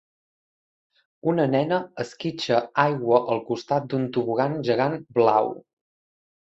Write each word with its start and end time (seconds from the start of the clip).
Una 1.31 1.45
nena 1.51 1.77
esquitxa 2.05 2.63
aigua 2.87 3.21
al 3.35 3.45
costat 3.53 3.87
d'un 3.93 4.11
tobogan 4.19 4.59
gegant 4.73 4.99
blau. 5.23 5.55